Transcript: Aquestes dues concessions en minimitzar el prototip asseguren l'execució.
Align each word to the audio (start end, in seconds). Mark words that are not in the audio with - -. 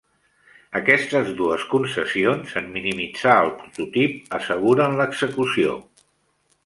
Aquestes 0.77 1.27
dues 1.41 1.65
concessions 1.73 2.55
en 2.61 2.71
minimitzar 2.77 3.35
el 3.45 3.53
prototip 3.61 4.35
asseguren 4.39 4.97
l'execució. 5.03 5.77